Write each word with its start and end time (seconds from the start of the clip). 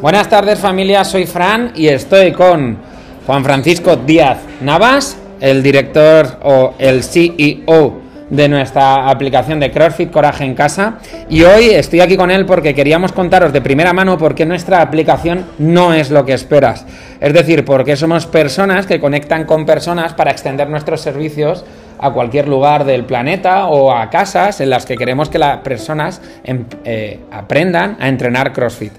Buenas 0.00 0.28
tardes 0.28 0.60
familia, 0.60 1.04
soy 1.04 1.26
Fran 1.26 1.72
y 1.74 1.88
estoy 1.88 2.30
con 2.30 2.78
Juan 3.26 3.42
Francisco 3.42 3.96
Díaz 3.96 4.38
Navas, 4.60 5.16
el 5.40 5.64
director 5.64 6.38
o 6.44 6.74
el 6.78 7.02
CEO 7.02 8.02
de 8.30 8.48
nuestra 8.48 9.10
aplicación 9.10 9.58
de 9.58 9.72
CrossFit 9.72 10.12
Coraje 10.12 10.44
en 10.44 10.54
Casa. 10.54 10.98
Y 11.28 11.42
hoy 11.42 11.70
estoy 11.70 12.00
aquí 12.00 12.16
con 12.16 12.30
él 12.30 12.46
porque 12.46 12.72
queríamos 12.74 13.10
contaros 13.12 13.52
de 13.52 13.60
primera 13.60 13.92
mano 13.92 14.16
por 14.16 14.36
qué 14.36 14.46
nuestra 14.46 14.80
aplicación 14.80 15.44
no 15.58 15.92
es 15.92 16.10
lo 16.10 16.24
que 16.24 16.34
esperas. 16.34 16.86
Es 17.20 17.32
decir, 17.32 17.64
porque 17.64 17.96
somos 17.96 18.26
personas 18.26 18.86
que 18.86 19.00
conectan 19.00 19.44
con 19.44 19.66
personas 19.66 20.14
para 20.14 20.30
extender 20.30 20.68
nuestros 20.70 21.00
servicios 21.00 21.64
a 22.02 22.10
cualquier 22.10 22.48
lugar 22.48 22.84
del 22.84 23.04
planeta 23.04 23.68
o 23.68 23.92
a 23.92 24.10
casas 24.10 24.60
en 24.60 24.70
las 24.70 24.84
que 24.84 24.96
queremos 24.96 25.28
que 25.28 25.38
las 25.38 25.58
personas 25.58 26.20
em, 26.42 26.64
eh, 26.84 27.20
aprendan 27.30 27.96
a 28.00 28.08
entrenar 28.08 28.52
CrossFit. 28.52 28.92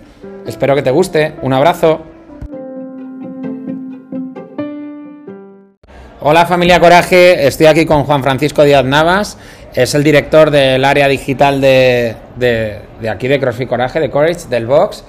Espero 0.47 0.73
que 0.73 0.81
te 0.81 0.89
guste. 0.89 1.33
Un 1.41 1.51
abrazo. 1.51 2.01
Hola 6.21 6.45
familia 6.45 6.79
Coraje, 6.79 7.45
estoy 7.45 7.65
aquí 7.65 7.85
con 7.85 8.05
Juan 8.05 8.23
Francisco 8.23 8.63
Díaz 8.63 8.85
Navas, 8.85 9.37
es 9.73 9.93
el 9.93 10.05
director 10.05 10.51
del 10.51 10.85
área 10.85 11.09
digital 11.09 11.59
de, 11.59 12.15
aquí 13.11 13.27
de 13.27 13.39
CrossFit 13.41 13.67
Coraje, 13.67 13.99
de 13.99 14.09
Courage, 14.09 14.47
del 14.49 14.65
Box, 14.65 15.03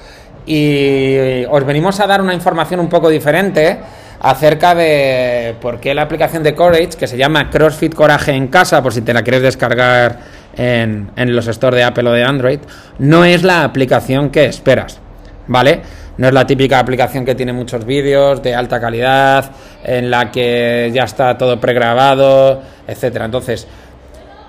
y 0.45 1.45
os 1.45 1.65
venimos 1.65 2.01
a 2.01 2.09
dar 2.09 2.21
una 2.21 2.35
información 2.35 2.81
un 2.81 2.89
poco 2.89 3.11
diferente 3.11 3.79
acerca 4.25 4.75
de 4.75 5.55
por 5.61 5.79
qué 5.79 5.95
la 5.95 6.03
aplicación 6.03 6.43
de 6.43 6.55
Courage, 6.55 6.97
que 6.99 7.07
se 7.07 7.17
llama 7.17 7.51
CrossFit 7.51 7.95
Coraje 7.95 8.33
en 8.33 8.49
casa, 8.49 8.83
por 8.83 8.93
si 8.93 9.03
te 9.03 9.15
la 9.15 9.23
quieres 9.23 9.43
descargar 9.43 10.19
en, 10.57 11.11
en 11.15 11.37
los 11.37 11.47
stores 11.47 11.79
de 11.79 11.85
Apple 11.85 12.09
o 12.09 12.13
de 12.13 12.25
Android, 12.25 12.59
no 12.99 13.25
es 13.25 13.43
la 13.43 13.65
aplicación 13.65 14.31
que 14.31 14.47
esperas. 14.47 15.01
¿vale? 15.47 15.81
No 16.17 16.29
es 16.29 16.35
la 16.35 16.47
típica 16.47 16.79
aplicación 16.79 17.25
que 17.25 17.35
tiene 17.35 17.53
muchos 17.53 17.85
vídeos 17.85 18.43
de 18.43 18.55
alta 18.55 18.81
calidad, 18.81 19.51
en 19.83 20.11
la 20.11 20.31
que 20.31 20.91
ya 20.95 21.05
está 21.05 21.37
todo 21.37 21.59
pregrabado, 21.59 22.63
etcétera. 22.87 23.25
Entonces, 23.25 23.67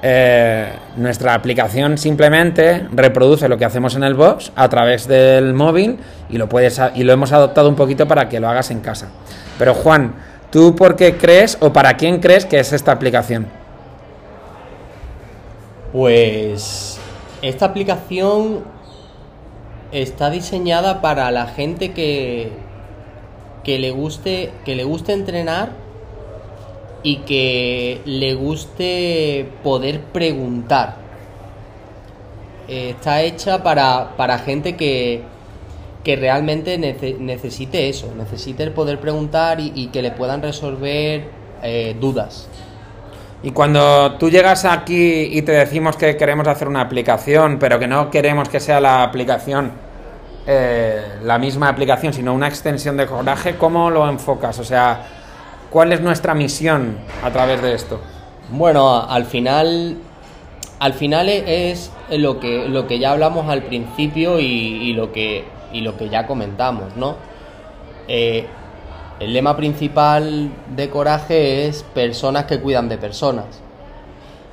eh, 0.02 0.72
nuestra 0.98 1.34
aplicación 1.34 1.98
simplemente 1.98 2.88
reproduce 2.92 3.50
lo 3.50 3.58
que 3.58 3.66
hacemos 3.66 3.96
en 3.96 4.04
el 4.04 4.14
box 4.14 4.52
a 4.56 4.70
través 4.70 5.08
del 5.08 5.56
móvil 5.56 5.98
y 6.30 6.38
lo 6.38 6.48
puedes 6.48 6.80
y 6.94 7.04
lo 7.04 7.14
hemos 7.14 7.32
adoptado 7.32 7.68
un 7.70 7.76
poquito 7.76 8.08
para 8.08 8.30
que 8.30 8.40
lo 8.40 8.48
hagas 8.48 8.70
en 8.70 8.82
casa. 8.82 9.08
Pero 9.58 9.74
Juan, 9.74 10.16
¿tú 10.52 10.76
por 10.76 10.96
qué 10.96 11.18
crees 11.18 11.58
o 11.62 11.72
para 11.72 11.96
quién 11.98 12.20
crees 12.20 12.46
que 12.46 12.60
es 12.60 12.74
esta 12.74 12.92
aplicación? 12.92 13.48
Pues 15.92 17.00
esta 17.42 17.66
aplicación 17.66 18.64
está 19.92 20.30
diseñada 20.30 21.02
para 21.02 21.32
la 21.32 21.48
gente 21.48 21.94
que, 21.94 22.52
que 23.64 23.80
le 23.80 23.92
guste 23.92 24.52
que 24.66 24.76
le 24.76 24.84
guste 24.84 25.14
entrenar 25.14 25.70
y 27.06 27.18
que 27.18 28.02
le 28.06 28.34
guste 28.34 29.48
poder 29.64 30.02
preguntar. 30.02 30.96
está 32.68 33.22
hecha 33.22 33.62
para, 33.62 34.18
para 34.18 34.40
gente 34.40 34.76
que, 34.76 35.22
que 36.06 36.16
realmente 36.16 36.78
necesite 36.78 37.90
eso, 37.90 38.14
necesite 38.16 38.62
el 38.62 38.72
poder 38.72 39.00
preguntar 39.00 39.60
y, 39.60 39.88
que 39.88 40.04
le 40.04 40.12
puedan 40.12 40.40
resolver 40.44 41.26
eh, 41.64 41.98
dudas. 42.00 42.48
Y 43.42 43.50
cuando 43.50 44.14
tú 44.20 44.30
llegas 44.30 44.66
aquí 44.66 45.30
y 45.32 45.42
te 45.42 45.54
decimos 45.54 45.98
que 45.98 46.16
queremos 46.16 46.48
hacer 46.48 46.68
una 46.68 46.82
aplicación, 46.82 47.58
pero 47.58 47.80
que 47.80 47.88
no 47.88 48.12
queremos 48.12 48.50
que 48.50 48.60
sea 48.60 48.80
la 48.80 49.02
aplicación, 49.02 49.72
eh, 50.46 51.02
la 51.24 51.40
misma 51.40 51.70
aplicación, 51.70 52.14
sino 52.14 52.36
una 52.36 52.48
extensión 52.48 52.98
de 52.98 53.08
coraje, 53.08 53.56
¿cómo 53.56 53.90
lo 53.90 54.08
enfocas? 54.08 54.60
O 54.60 54.64
sea, 54.64 55.08
¿cuál 55.72 55.92
es 55.92 56.02
nuestra 56.02 56.36
misión 56.36 57.00
a 57.24 57.32
través 57.32 57.64
de 57.64 57.74
esto? 57.74 58.00
Bueno, 58.52 59.10
al 59.10 59.26
final, 59.26 59.98
al 60.78 60.94
final 60.94 61.30
es 61.30 61.92
lo 62.12 62.40
que, 62.40 62.70
lo 62.70 62.86
que 62.86 63.00
ya 63.00 63.12
hablamos 63.12 63.50
al 63.50 63.64
principio 63.64 64.40
y, 64.40 64.94
lo, 64.94 65.12
que, 65.12 65.46
y 65.76 65.82
lo 65.82 65.98
que 65.98 66.08
ya 66.08 66.26
comentamos, 66.26 66.96
¿no? 66.96 67.18
Eh, 68.08 68.46
el 69.20 69.34
lema 69.34 69.58
principal 69.58 70.52
de 70.74 70.90
Coraje 70.90 71.68
es 71.68 71.84
personas 71.84 72.46
que 72.46 72.62
cuidan 72.62 72.88
de 72.88 72.98
personas. 72.98 73.62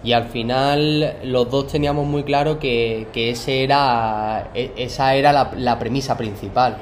Y 0.03 0.15
al 0.15 0.25
final 0.25 1.17
los 1.23 1.49
dos 1.49 1.69
teníamos 1.69 2.07
muy 2.07 2.25
claro 2.25 2.59
que, 2.59 3.07
ese 3.15 3.63
era, 3.63 4.51
e, 4.53 4.73
esa 4.77 5.15
era 5.15 5.51
la, 5.57 5.79
premisa 5.79 6.17
principal. 6.17 6.79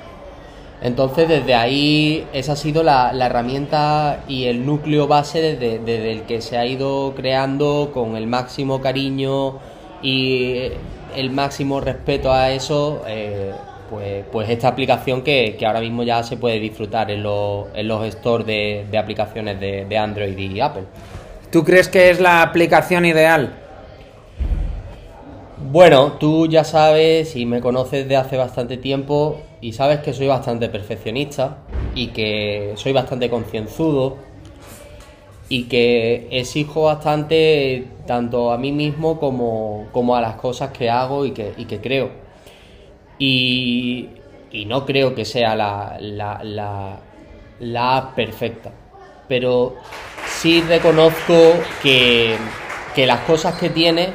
Entonces 0.81 1.29
desde 1.29 1.55
ahí 1.55 2.27
esa 2.33 2.53
ha 2.53 2.57
sido 2.57 2.83
la, 2.83 3.13
herramienta 3.13 4.25
y 4.27 4.45
el 4.47 4.65
núcleo 4.65 5.07
base 5.07 5.57
desde, 5.57 6.13
el 6.13 6.23
que 6.23 6.41
se 6.41 6.57
ha 6.57 6.65
ido 6.65 7.13
creando 7.15 7.91
con 7.93 8.17
el 8.17 8.27
máximo 8.27 8.81
cariño 8.81 9.59
y 10.03 10.71
el 11.15 11.31
máximo 11.31 11.81
respeto 11.81 12.33
a 12.33 12.53
eso. 12.53 13.03
Eh, 13.07 13.53
pues, 13.91 14.25
pues 14.31 14.49
esta 14.49 14.69
aplicación 14.69 15.23
que, 15.23 15.59
ahora 15.67 15.81
mismo 15.81 16.05
ya 16.05 16.23
se 16.23 16.37
puede 16.37 16.61
disfrutar 16.61 17.11
en, 17.11 17.25
los, 17.25 17.67
en 17.75 17.89
los 17.89 18.07
stores 18.15 18.47
de, 18.47 18.99
aplicaciones 18.99 19.59
de, 19.59 19.99
Android 19.99 20.39
y 20.39 20.61
Apple. 20.61 20.85
¿Tú 21.51 21.65
crees 21.65 21.89
que 21.89 22.11
es 22.11 22.21
la 22.21 22.43
aplicación 22.43 23.05
ideal? 23.05 23.53
Bueno, 25.73 26.13
tú 26.13 26.47
ya 26.47 26.65
sabes 26.65 27.37
y 27.37 27.45
me 27.45 27.61
conoces 27.61 28.09
de 28.09 28.17
hace 28.17 28.37
bastante 28.37 28.77
tiempo 28.77 29.43
y 29.61 29.73
sabes 29.73 30.01
que 30.01 30.13
soy 30.13 30.29
bastante 30.29 30.69
perfeccionista 30.69 31.59
y 31.95 32.09
que 32.09 32.73
soy 32.77 32.93
bastante 32.93 33.29
concienzudo 33.29 34.17
y 35.49 35.65
que 35.65 36.29
exijo 36.31 36.85
bastante 36.85 37.89
tanto 38.07 38.53
a 38.53 38.59
mí 38.59 38.71
mismo 38.71 39.19
como, 39.19 39.89
como 39.93 40.15
a 40.15 40.21
las 40.21 40.37
cosas 40.37 40.71
que 40.71 40.89
hago 40.89 41.27
y 41.27 41.33
que, 41.33 41.53
y 41.57 41.65
que 41.65 41.81
creo. 41.81 42.20
Y, 43.21 44.09
no 44.67 44.85
creo 44.87 45.15
que 45.15 45.25
sea 45.25 45.55
la, 45.55 45.99
la, 46.01 47.97
app 47.97 48.15
perfecta. 48.17 48.73
Pero 49.29 49.77
sí 50.27 50.63
reconozco 50.63 51.35
que, 51.83 52.37
las 52.97 53.21
cosas 53.21 53.55
que 53.55 53.71
tiene 53.71 54.09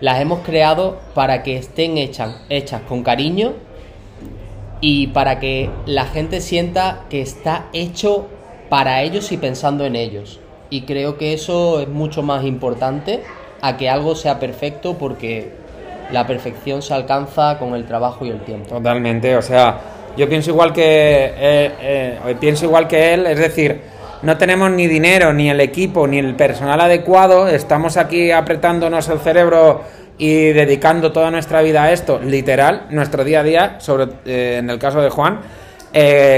las 0.00 0.20
hemos 0.20 0.40
creado 0.40 1.00
para 1.14 1.42
que 1.42 1.56
estén 1.56 1.98
hechas, 1.98 2.42
hechas 2.50 2.82
con 2.82 3.02
cariño 3.02 3.54
y 4.80 5.08
para 5.08 5.40
que 5.40 5.70
la 5.86 6.04
gente 6.04 6.40
sienta 6.40 7.06
que 7.10 7.20
está 7.20 7.68
hecho 7.72 8.28
para 8.68 9.02
ellos 9.02 9.32
y 9.32 9.38
pensando 9.38 9.84
en 9.86 9.96
ellos. 9.96 10.40
Y 10.70 10.82
creo 10.82 11.16
que 11.16 11.32
eso 11.32 11.80
es 11.80 11.88
mucho 11.88 12.22
más 12.22 12.44
importante 12.44 13.22
a 13.60 13.76
que 13.76 13.88
algo 13.88 14.14
sea 14.14 14.38
perfecto 14.38 14.98
porque 14.98 15.52
la 16.10 16.26
perfección 16.26 16.82
se 16.82 16.94
alcanza 16.94 17.58
con 17.58 17.74
el 17.74 17.84
trabajo 17.84 18.24
y 18.24 18.30
el 18.30 18.40
tiempo. 18.40 18.76
Totalmente, 18.76 19.36
o 19.36 19.42
sea, 19.42 19.78
yo 20.16 20.28
pienso 20.28 20.50
igual 20.50 20.72
que 20.72 20.82
eh, 20.82 21.72
eh, 21.80 22.36
pienso 22.40 22.64
igual 22.64 22.88
que 22.88 23.14
él, 23.14 23.26
es 23.26 23.38
decir, 23.38 23.80
no 24.22 24.36
tenemos 24.36 24.70
ni 24.70 24.86
dinero, 24.86 25.32
ni 25.32 25.48
el 25.48 25.60
equipo, 25.60 26.06
ni 26.06 26.18
el 26.18 26.34
personal 26.34 26.80
adecuado, 26.80 27.46
estamos 27.48 27.96
aquí 27.96 28.30
apretándonos 28.30 29.08
el 29.08 29.20
cerebro 29.20 29.82
y 30.16 30.46
dedicando 30.46 31.12
toda 31.12 31.30
nuestra 31.30 31.62
vida 31.62 31.84
a 31.84 31.92
esto, 31.92 32.18
literal, 32.18 32.86
nuestro 32.90 33.22
día 33.22 33.40
a 33.40 33.42
día, 33.44 33.76
sobre, 33.78 34.08
eh, 34.24 34.56
en 34.58 34.68
el 34.70 34.78
caso 34.78 35.00
de 35.00 35.10
Juan, 35.10 35.40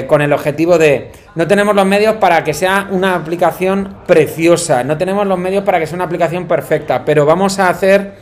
con 0.07 0.23
el 0.23 0.33
objetivo 0.33 0.79
de 0.79 1.11
no 1.35 1.47
tenemos 1.47 1.75
los 1.75 1.85
medios 1.85 2.17
para 2.17 2.43
que 2.45 2.55
sea 2.55 2.89
una 2.91 3.15
aplicación 3.15 3.97
preciosa, 4.07 4.85
no 4.85 4.97
tenemos 4.97 5.27
los 5.27 5.39
medios 5.39 5.65
para 5.65 5.79
que 5.79 5.87
sea 5.87 5.97
una 5.97 6.05
aplicación 6.05 6.47
perfecta, 6.47 7.05
pero 7.05 7.27
vamos 7.27 7.59
a 7.59 7.69
hacer 7.69 8.15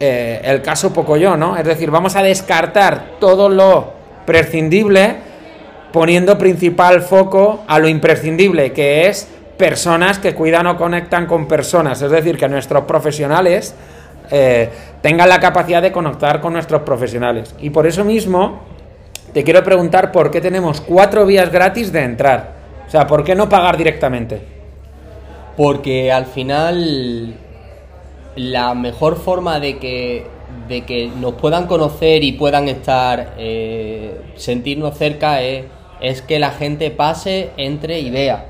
eh, 0.00 0.40
el 0.44 0.62
caso 0.62 0.92
poco 0.92 1.16
yo, 1.16 1.36
¿no? 1.36 1.56
Es 1.56 1.64
decir, 1.64 1.90
vamos 1.90 2.16
a 2.16 2.22
descartar 2.22 3.12
todo 3.20 3.48
lo 3.48 3.92
prescindible 4.26 5.16
poniendo 5.92 6.36
principal 6.36 7.02
foco 7.02 7.62
a 7.68 7.78
lo 7.78 7.86
imprescindible, 7.86 8.72
que 8.72 9.06
es 9.06 9.28
personas 9.56 10.18
que 10.18 10.34
cuidan 10.34 10.66
o 10.66 10.76
conectan 10.76 11.26
con 11.26 11.46
personas. 11.46 12.02
Es 12.02 12.10
decir, 12.10 12.36
que 12.36 12.48
nuestros 12.48 12.84
profesionales 12.84 13.74
eh, 14.30 14.68
tengan 15.00 15.28
la 15.28 15.38
capacidad 15.38 15.80
de 15.80 15.92
conectar 15.92 16.40
con 16.40 16.54
nuestros 16.54 16.82
profesionales. 16.82 17.54
Y 17.60 17.70
por 17.70 17.86
eso 17.86 18.04
mismo 18.04 18.62
te 19.32 19.44
quiero 19.44 19.62
preguntar 19.62 20.10
por 20.10 20.30
qué 20.30 20.40
tenemos 20.40 20.80
cuatro 20.80 21.26
vías 21.26 21.52
gratis 21.52 21.92
de 21.92 22.02
entrar. 22.02 22.54
O 22.86 22.90
sea, 22.90 23.06
¿por 23.06 23.22
qué 23.22 23.34
no 23.34 23.48
pagar 23.48 23.76
directamente? 23.76 24.40
Porque 25.56 26.10
al 26.10 26.26
final 26.26 27.36
la 28.36 28.74
mejor 28.74 29.16
forma 29.16 29.60
de 29.60 29.78
que, 29.78 30.26
de 30.68 30.84
que 30.84 31.08
nos 31.08 31.34
puedan 31.34 31.66
conocer 31.66 32.24
y 32.24 32.32
puedan 32.32 32.68
estar, 32.68 33.34
eh, 33.38 34.20
sentirnos 34.36 34.96
cerca 34.96 35.42
es, 35.42 35.66
es 36.00 36.22
que 36.22 36.38
la 36.38 36.50
gente 36.50 36.90
pase, 36.90 37.50
entre 37.56 38.00
y 38.00 38.10
vea. 38.10 38.46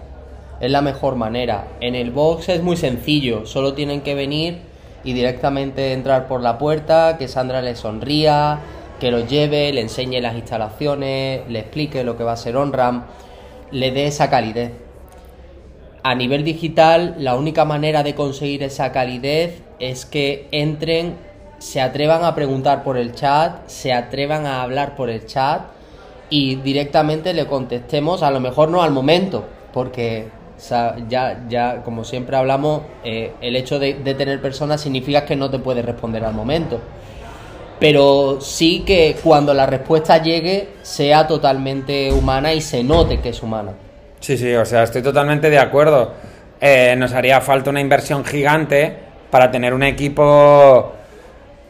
Es 0.61 0.71
la 0.71 0.81
mejor 0.81 1.17
manera. 1.17 1.69
En 1.81 1.95
el 1.95 2.11
box 2.11 2.49
es 2.49 2.63
muy 2.63 2.77
sencillo, 2.77 3.47
solo 3.47 3.75
tienen 3.75 4.01
que 4.01 4.15
venir 4.15 4.59
y 5.05 5.13
directamente 5.13 5.93
entrar 5.93 6.27
por 6.27 6.41
la 6.41 6.57
puerta, 6.59 7.17
que 7.19 7.29
Sandra 7.29 7.61
le 7.61 7.77
sonría, 7.77 8.61
que 8.99 9.11
lo 9.11 9.27
lleve, 9.27 9.73
le 9.73 9.83
enseñe 9.83 10.21
las 10.21 10.35
instalaciones, 10.35 11.43
le 11.49 11.59
explique 11.59 12.05
lo 12.05 12.17
que 12.17 12.25
va 12.25 12.33
a 12.33 12.37
ser 12.37 12.57
OnRAM, 12.57 13.05
le 13.71 13.91
dé 13.91 14.07
esa 14.07 14.31
calidez. 14.31 14.73
A 16.03 16.15
nivel 16.15 16.45
digital, 16.45 17.17
la 17.19 17.35
única 17.35 17.65
manera 17.65 18.03
de 18.03 18.15
conseguir 18.15 18.63
esa 18.63 18.93
calidez 18.93 19.64
es 19.79 20.07
que 20.07 20.49
entren, 20.51 21.17
se 21.59 21.81
atrevan 21.81 22.25
a 22.25 22.35
preguntar 22.35 22.83
por 22.83 22.97
el 22.97 23.13
chat, 23.15 23.67
se 23.67 23.93
atrevan 23.93 24.47
a 24.47 24.63
hablar 24.63 24.97
por 24.97 25.11
el 25.11 25.27
chat 25.27 25.63
y 26.31 26.57
directamente 26.57 27.33
le 27.35 27.47
contestemos, 27.47 28.23
a 28.23 28.31
lo 28.31 28.41
mejor 28.41 28.69
no 28.69 28.83
al 28.83 28.91
momento, 28.91 29.45
porque 29.73 30.29
ya, 31.09 31.45
ya 31.49 31.83
como 31.83 32.05
siempre 32.05 32.37
hablamos, 32.37 32.83
eh, 33.05 33.33
el 33.41 33.57
hecho 33.57 33.79
de, 33.79 33.95
tener 33.95 34.41
personas 34.41 34.81
significa 34.81 35.25
que 35.25 35.37
no 35.37 35.51
te 35.51 35.59
puede 35.59 35.83
responder 35.83 36.25
al 36.25 36.35
momento 36.35 36.81
pero 37.79 38.39
sí 38.41 38.83
que 38.87 39.17
cuando 39.23 39.53
la 39.53 39.67
respuesta 39.67 40.23
llegue 40.23 40.69
sea 40.83 41.27
totalmente 41.27 42.11
humana 42.13 42.55
y 42.55 42.63
se 42.63 42.83
note 42.83 43.21
que 43.21 43.31
es 43.31 43.43
humana. 43.43 43.73
Sí, 44.21 44.39
sí, 44.39 44.55
o 44.55 44.65
sea, 44.65 44.85
estoy 44.85 45.03
totalmente 45.03 45.51
de 45.51 45.59
acuerdo. 45.59 46.13
Eh, 46.61 46.95
nos 46.97 47.13
haría 47.13 47.43
falta 47.43 47.69
una 47.69 47.81
inversión 47.81 48.25
gigante 48.25 48.97
para 49.35 49.51
tener 49.51 49.75
un 49.75 49.83
equipo 49.83 50.93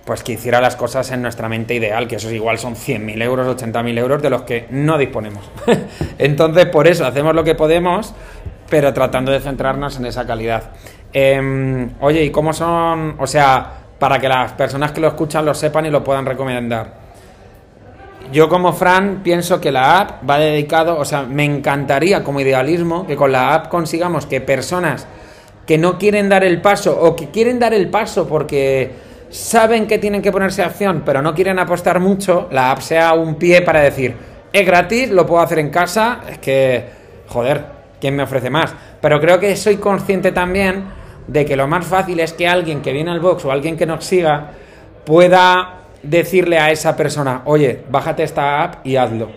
pues 0.04 0.22
que 0.22 0.32
hiciera 0.32 0.60
las 0.60 0.76
cosas 0.76 1.10
en 1.12 1.22
nuestra 1.22 1.48
mente 1.48 1.74
ideal, 1.74 2.06
que 2.06 2.16
eso 2.16 2.30
igual 2.30 2.58
son 2.58 2.76
100.000 2.76 3.22
euros, 3.22 3.56
80.000 3.56 3.98
euros 3.98 4.20
de 4.20 4.28
los 4.28 4.42
que 4.42 4.66
no 4.68 4.98
disponemos. 4.98 5.50
Entonces, 6.18 6.66
por 6.66 6.86
eso 6.86 7.06
hacemos 7.06 7.34
lo 7.34 7.42
que 7.42 7.54
podemos, 7.54 8.12
pero 8.68 8.92
tratando 8.92 9.32
de 9.32 9.40
centrarnos 9.40 9.96
en 9.96 10.04
esa 10.04 10.26
calidad. 10.26 10.72
Em, 11.10 11.88
oye, 12.00 12.22
¿y 12.22 12.28
cómo 12.28 12.52
son? 12.52 13.14
O 13.18 13.26
sea, 13.26 13.78
para 13.98 14.18
que 14.18 14.28
las 14.28 14.52
personas 14.52 14.92
que 14.92 15.00
lo 15.00 15.08
escuchan 15.08 15.46
lo 15.46 15.54
sepan 15.54 15.86
y 15.86 15.90
lo 15.90 16.04
puedan 16.04 16.26
recomendar. 16.26 16.92
Yo 18.30 18.50
como 18.50 18.74
Fran 18.74 19.22
pienso 19.24 19.58
que 19.58 19.72
la 19.72 20.00
app 20.00 20.28
va 20.28 20.36
dedicado, 20.36 20.98
o 20.98 21.06
sea, 21.06 21.22
me 21.22 21.46
encantaría 21.46 22.22
como 22.24 22.40
idealismo 22.40 23.06
que 23.06 23.16
con 23.16 23.32
la 23.32 23.54
app 23.54 23.68
consigamos 23.68 24.26
que 24.26 24.42
personas 24.42 25.06
que 25.66 25.78
no 25.78 25.98
quieren 25.98 26.28
dar 26.28 26.44
el 26.44 26.60
paso 26.60 26.98
o 27.00 27.16
que 27.16 27.30
quieren 27.30 27.58
dar 27.58 27.74
el 27.74 27.88
paso 27.88 28.26
porque 28.26 28.90
saben 29.30 29.86
que 29.86 29.98
tienen 29.98 30.22
que 30.22 30.30
ponerse 30.30 30.62
acción 30.62 31.02
pero 31.04 31.22
no 31.22 31.34
quieren 31.34 31.58
apostar 31.58 32.00
mucho, 32.00 32.48
la 32.50 32.70
app 32.70 32.80
sea 32.80 33.14
un 33.14 33.36
pie 33.36 33.62
para 33.62 33.80
decir, 33.80 34.14
es 34.52 34.66
gratis, 34.66 35.10
lo 35.10 35.26
puedo 35.26 35.42
hacer 35.42 35.58
en 35.58 35.70
casa, 35.70 36.20
es 36.30 36.38
que, 36.38 36.84
joder, 37.28 37.64
¿quién 38.00 38.14
me 38.14 38.22
ofrece 38.22 38.50
más? 38.50 38.74
Pero 39.00 39.20
creo 39.20 39.40
que 39.40 39.56
soy 39.56 39.76
consciente 39.76 40.30
también 40.30 40.84
de 41.26 41.44
que 41.44 41.56
lo 41.56 41.66
más 41.66 41.86
fácil 41.86 42.20
es 42.20 42.32
que 42.32 42.46
alguien 42.46 42.82
que 42.82 42.92
viene 42.92 43.10
al 43.10 43.20
box 43.20 43.44
o 43.44 43.50
alguien 43.50 43.76
que 43.76 43.86
nos 43.86 44.04
siga 44.04 44.50
pueda 45.04 45.80
decirle 46.02 46.58
a 46.58 46.70
esa 46.70 46.96
persona, 46.96 47.42
oye, 47.46 47.82
bájate 47.90 48.22
esta 48.22 48.62
app 48.62 48.86
y 48.86 48.96
hazlo. 48.96 49.30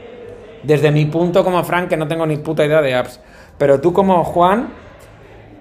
Desde 0.64 0.92
mi 0.92 1.06
punto 1.06 1.44
como 1.44 1.64
Frank, 1.64 1.88
que 1.88 1.98
no 1.98 2.08
tengo 2.08 2.26
ni 2.26 2.38
puta 2.38 2.66
idea 2.66 2.82
de 2.82 2.94
apps. 2.94 3.20
Pero 3.58 3.80
tú 3.80 3.94
como 3.94 4.24
Juan, 4.24 4.70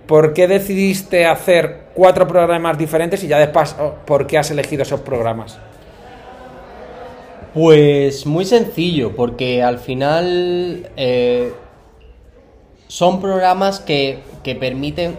¿por 0.07 0.33
qué 0.33 0.47
decidiste 0.47 1.27
hacer 1.27 1.87
cuatro 1.95 2.27
programas 2.27 2.79
diferentes 2.79 3.23
y 3.25 3.29
ya 3.29 3.39
después, 3.39 3.75
por 4.07 4.27
qué 4.27 4.39
has 4.39 4.51
elegido 4.51 4.83
esos 4.83 5.01
programas? 5.01 5.59
Pues 7.55 8.27
muy 8.27 8.45
sencillo, 8.45 9.17
porque 9.17 9.63
al 9.63 9.79
final 9.79 10.91
eh, 10.97 11.53
son 12.87 13.21
programas 13.21 13.81
que, 13.81 14.21
permiten, 14.61 15.17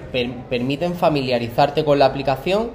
permiten 0.49 0.93
familiarizarte 0.93 1.83
con 1.83 1.99
la 1.99 2.05
aplicación, 2.05 2.71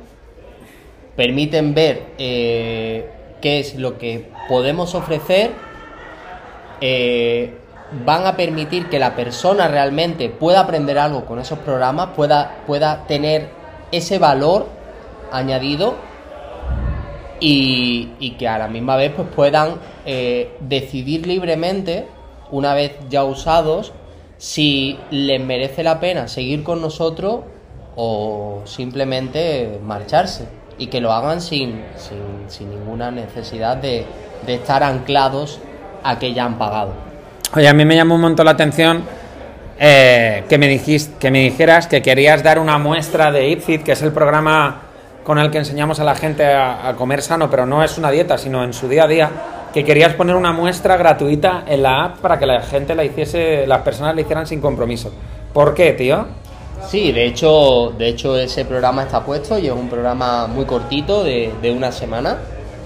permiten 1.17 1.75
ver 1.75 2.03
eh, 2.19 3.09
qué 3.41 3.61
es 3.61 3.77
lo 3.77 3.99
que 3.99 4.29
podemos 4.49 4.95
ofrecer, 4.95 5.53
eh, 6.81 7.55
van 8.05 8.27
a 8.27 8.37
permitir 8.37 8.89
que 8.89 8.99
la 8.99 9.15
persona 9.15 9.69
realmente 9.69 10.29
pueda 10.29 10.61
aprender 10.61 10.99
algo 10.99 11.25
con 11.25 11.39
esos 11.39 11.59
programas, 11.59 12.11
pueda, 12.17 12.63
pueda 12.67 13.07
tener 13.07 13.51
ese 13.91 14.19
valor 14.19 14.67
añadido 15.31 15.95
y, 17.41 18.37
que 18.39 18.49
a 18.49 18.59
la 18.59 18.69
misma 18.69 18.97
vez 18.97 19.13
pues 19.15 19.29
puedan 19.29 19.75
eh, 20.07 20.57
decidir 20.61 21.27
libremente, 21.27 22.07
una 22.51 22.75
vez 22.75 22.93
ya 23.09 23.25
usados, 23.25 23.93
si 24.39 24.99
les 25.11 25.41
merece 25.41 25.83
la 25.83 26.01
pena 26.01 26.29
seguir 26.29 26.63
con 26.63 26.81
nosotros 26.81 27.41
o 27.97 28.63
simplemente 28.65 29.81
marcharse 29.83 30.47
y 30.79 30.87
que 30.87 31.01
lo 31.01 31.13
hagan 31.13 31.41
sin, 31.41 31.85
sin, 32.49 32.71
ninguna 32.71 33.11
necesidad 33.11 33.77
de, 33.77 34.07
estar 34.47 34.83
anclados 34.83 35.61
a 36.03 36.19
que 36.19 36.33
ya 36.35 36.45
han 36.45 36.59
pagado. 36.59 37.12
Oye, 37.55 37.69
a 37.69 37.75
mí 37.75 37.85
me 37.85 37.97
llamó 37.97 38.15
un 38.15 38.23
montón 38.23 38.47
la 38.47 38.53
atención 38.53 39.03
eh, 39.79 40.45
que, 40.49 40.59
me 40.59 40.69
dijiste, 40.69 41.15
que 41.19 41.31
me 41.31 41.41
dijeras 41.41 41.87
que 41.87 42.03
querías 42.03 42.43
dar 42.43 42.59
una 42.59 42.79
muestra 42.79 43.31
de 43.31 43.49
IPFIT, 43.51 43.83
que 43.83 43.93
es 43.93 44.03
el 44.03 44.13
programa 44.13 44.83
con 45.23 45.39
el 45.39 45.51
que 45.51 45.59
enseñamos 45.59 46.01
a 46.01 46.05
la 46.05 46.15
gente 46.15 46.47
a 46.47 46.95
comer 46.97 47.23
sano, 47.23 47.49
pero 47.51 47.67
no 47.67 47.85
es 47.85 47.99
una 47.99 48.11
dieta, 48.11 48.39
sino 48.39 48.65
en 48.65 48.73
su 48.73 48.89
día 48.89 49.05
a 49.05 49.07
día 49.07 49.31
que 49.73 49.85
querías 49.85 50.15
poner 50.15 50.37
una 50.37 50.53
muestra 50.53 50.97
gratuita 50.97 51.65
en 51.67 51.83
la 51.83 52.05
app 52.05 52.19
para 52.19 52.39
que 52.39 52.47
la 52.47 52.61
gente 52.61 52.95
la 52.95 53.05
hiciese, 53.05 53.67
las 53.67 53.83
personas 53.83 54.15
la 54.15 54.21
hicieran 54.21 54.47
sin 54.47 54.61
compromiso. 54.61 55.13
¿Por 55.53 55.75
qué, 55.75 55.93
tío? 55.93 56.27
Sí, 56.87 57.13
de 57.13 57.27
hecho, 57.27 57.93
de 57.97 58.09
hecho 58.09 58.37
ese 58.37 58.65
programa 58.65 59.05
está 59.05 59.25
puesto 59.25 59.59
y 59.59 59.67
es 59.67 59.73
un 59.73 59.89
programa 59.89 60.47
muy 60.47 60.65
cortito 60.65 61.25
de, 61.25 61.75
una 61.75 61.93
semana 61.93 62.39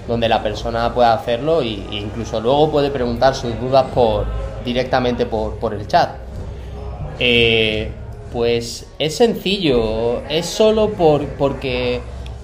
donde 0.07 0.29
la 0.29 0.41
persona 0.41 0.93
puede 0.93 1.09
hacerlo 1.09 1.61
e 1.61 1.79
incluso 1.91 2.39
luego 2.39 2.71
puede 2.71 2.89
preguntar 2.89 3.35
sus 3.35 3.59
dudas 3.59 3.85
por 3.93 4.25
directamente 4.67 5.25
por, 5.25 5.73
el 5.73 5.87
chat. 5.87 6.17
Eh, 7.19 7.89
pues 8.33 8.85
es 8.99 9.15
sencillo, 9.15 10.21
es 10.27 10.45
solo 10.45 10.89
por, 10.89 11.25
porque 11.39 12.01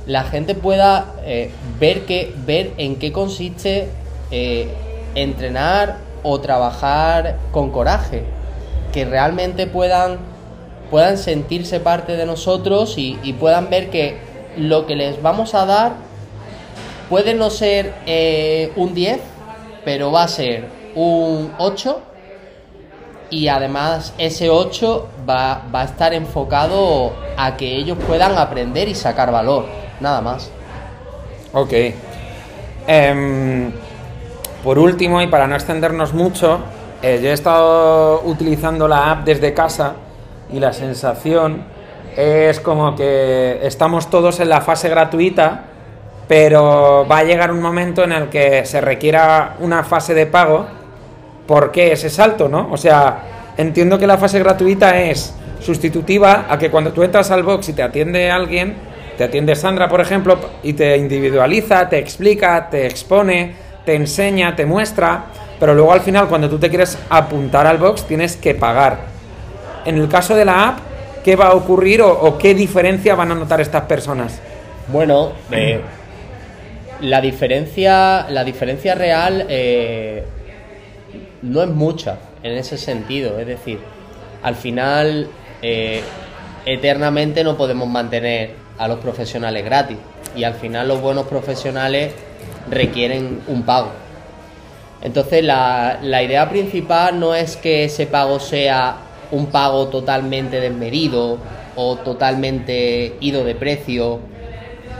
la 0.07 0.23
gente 0.23 0.55
pueda 0.55 1.15
eh, 1.25 1.51
ver, 1.81 2.05
que, 2.05 2.33
ver 2.45 2.71
en 2.77 2.95
qué 2.95 3.11
consiste 3.11 3.89
eh, 4.31 4.69
entrenar 5.15 5.97
o 6.23 6.39
trabajar 6.39 7.37
con 7.51 7.71
coraje, 7.71 8.23
que 8.93 9.03
realmente 9.03 9.67
puedan, 9.67 10.19
puedan 10.89 11.17
sentirse 11.17 11.81
parte 11.81 12.15
de 12.15 12.25
nosotros 12.25 12.95
y, 12.97 13.17
puedan 13.37 13.69
ver 13.69 13.89
que 13.89 14.15
lo 14.55 14.85
que 14.85 14.95
les 14.95 15.21
vamos 15.21 15.53
a 15.53 15.65
dar 15.65 15.91
puede 17.09 17.33
no 17.33 17.49
ser 17.49 17.93
un 18.77 18.93
10, 18.93 19.19
pero 19.83 20.13
va 20.13 20.23
a 20.23 20.27
ser 20.29 20.69
un 20.95 21.51
8 21.57 22.12
y 23.33 23.47
además 23.47 24.13
ese 24.19 24.49
8 24.51 25.07
va, 25.27 25.63
va, 25.73 25.81
a 25.81 25.85
estar 25.85 26.13
enfocado 26.13 27.13
a 27.35 27.57
que 27.57 27.75
ellos 27.75 27.97
puedan 28.07 28.37
aprender 28.37 28.87
y 28.87 28.93
sacar 28.93 29.31
valor, 29.31 29.65
nada 29.99 30.21
más. 30.21 30.51
Ok. 31.51 31.73
Em, 32.85 33.71
por 34.63 34.77
último, 34.77 35.19
y 35.21 35.27
para 35.27 35.47
no 35.47 35.55
extendernos 35.55 36.13
mucho, 36.13 36.59
eh, 37.01 37.19
yo 37.23 37.29
he 37.29 37.33
estado 37.33 38.21
utilizando 38.25 38.87
la 38.87 39.09
app 39.09 39.25
desde 39.25 39.53
casa 39.53 39.93
y 40.51 40.59
la 40.59 40.71
sensación 40.71 41.63
es 42.15 42.59
como 42.59 42.95
que 42.95 43.59
estamos 43.63 44.11
todos 44.11 44.39
en 44.39 44.49
la 44.49 44.61
fase 44.61 44.89
gratuita, 44.89 45.63
pero 46.27 47.07
va 47.11 47.19
a 47.19 47.23
llegar 47.23 47.51
un 47.51 47.61
momento 47.61 48.03
en 48.03 48.11
el 48.11 48.29
que 48.29 48.63
se 48.65 48.79
requiera 48.79 49.55
una 49.59 49.83
fase 49.83 50.13
de 50.13 50.27
pago. 50.27 50.82
¿Por 51.47 51.71
qué 51.71 51.91
ese 51.91 52.09
salto, 52.09 52.47
no? 52.47 52.69
O 52.71 52.77
sea, 52.77 53.23
entiendo 53.57 53.99
que 53.99 54.07
la 54.07 54.17
fase 54.17 54.39
gratuita 54.39 55.01
es 55.01 55.33
sustitutiva 55.59 56.45
a 56.49 56.57
que 56.57 56.69
cuando 56.69 56.91
tú 56.91 57.03
entras 57.03 57.31
al 57.31 57.43
box 57.43 57.69
y 57.69 57.73
te 57.73 57.83
atiende 57.83 58.29
alguien, 58.29 58.75
te 59.17 59.23
atiende 59.25 59.55
Sandra, 59.55 59.87
por 59.87 60.01
ejemplo, 60.01 60.37
y 60.63 60.73
te 60.73 60.97
individualiza, 60.97 61.87
te 61.89 61.99
explica, 61.99 62.69
te 62.69 62.85
expone, 62.85 63.53
te 63.85 63.95
enseña, 63.95 64.55
te 64.55 64.65
muestra, 64.65 65.25
pero 65.59 65.73
luego 65.73 65.93
al 65.93 66.01
final 66.01 66.27
cuando 66.27 66.49
tú 66.49 66.57
te 66.57 66.69
quieres 66.69 66.97
apuntar 67.09 67.67
al 67.67 67.77
box 67.77 68.05
tienes 68.07 68.35
que 68.37 68.55
pagar. 68.55 68.97
En 69.85 69.97
el 69.97 70.07
caso 70.07 70.35
de 70.35 70.45
la 70.45 70.69
app, 70.69 70.79
¿qué 71.23 71.35
va 71.35 71.47
a 71.47 71.53
ocurrir 71.53 72.01
o, 72.01 72.37
qué 72.37 72.53
diferencia 72.53 73.15
van 73.15 73.31
a 73.31 73.35
notar 73.35 73.61
estas 73.61 73.83
personas? 73.83 74.39
Bueno, 74.87 75.33
eh, 75.51 75.81
la 77.01 77.21
diferencia, 77.21 78.27
la 78.29 78.43
diferencia 78.43 78.95
real 78.95 79.45
eh, 79.49 80.23
no 81.43 81.61
es 81.61 81.69
mucha 81.69 82.17
en 82.41 82.53
ese 82.53 82.77
sentido. 82.77 83.39
Es 83.39 83.45
decir, 83.45 83.79
al 84.41 84.55
final, 84.55 85.27
eh, 85.61 86.01
eternamente 86.65 87.43
no 87.43 87.57
podemos 87.57 87.87
mantener 87.87 88.51
a 88.77 88.87
los 88.87 88.99
profesionales 88.99 89.63
gratis. 89.63 89.97
Y 90.35 90.43
al 90.45 90.55
final 90.55 90.87
los 90.87 91.01
buenos 91.01 91.27
profesionales 91.27 92.13
requieren 92.69 93.41
un 93.47 93.63
pago. 93.63 93.91
Entonces 95.01 95.43
la, 95.43 95.99
idea 96.01 96.49
principal 96.49 97.19
no 97.19 97.35
es 97.35 97.57
que 97.57 97.83
ese 97.85 98.07
pago 98.07 98.39
sea 98.39 98.95
un 99.31 99.47
pago 99.47 99.87
totalmente 99.89 100.61
desmedido 100.61 101.37
o 101.75 101.97
totalmente 101.97 103.17
ido 103.19 103.43
de 103.43 103.55
precio, 103.55 104.19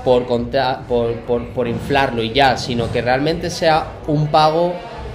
por, 0.04 0.26
por, 0.26 1.14
por, 1.26 1.48
por 1.54 1.68
inflarlo 1.68 2.22
y 2.22 2.34
ya, 2.34 2.58
sino 2.58 2.92
que 2.92 3.02
realmente 3.02 3.50
sea 3.50 3.88
un 4.08 4.28
pago 4.28 4.74